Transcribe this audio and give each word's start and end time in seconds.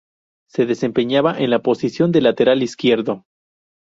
Se 0.49 0.65
desempeñaba 0.65 1.37
en 1.37 1.51
la 1.51 1.61
posición 1.61 2.11
de 2.11 2.21
lateral 2.21 2.63
izquierdo. 2.63 3.25